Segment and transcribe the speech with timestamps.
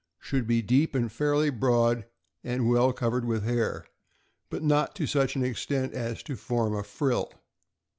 [0.29, 2.07] —Should be deep and fairly broad,
[2.43, 3.85] and well cov ered with hair,
[4.49, 7.31] but not to such an extent as to form a frill.